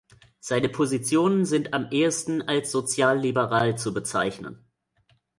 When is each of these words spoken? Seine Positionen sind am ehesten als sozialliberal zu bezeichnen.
Seine 0.39 0.67
Positionen 0.67 1.45
sind 1.45 1.75
am 1.75 1.89
ehesten 1.91 2.41
als 2.41 2.71
sozialliberal 2.71 3.77
zu 3.77 3.93
bezeichnen. 3.93 4.65